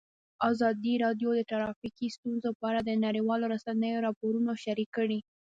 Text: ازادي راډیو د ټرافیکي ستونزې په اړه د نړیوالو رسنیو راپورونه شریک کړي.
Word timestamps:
ازادي 0.49 0.93
راډیو 1.03 1.29
د 1.35 1.41
ټرافیکي 1.51 2.07
ستونزې 2.17 2.49
په 2.59 2.63
اړه 2.69 2.81
د 2.83 2.91
نړیوالو 3.05 3.45
رسنیو 3.55 4.03
راپورونه 4.07 4.51
شریک 4.63 4.89
کړي. 4.97 5.19